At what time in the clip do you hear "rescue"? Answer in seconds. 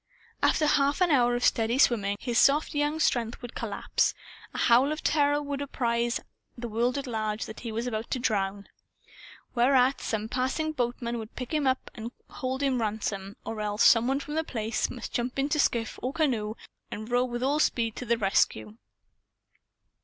18.17-18.77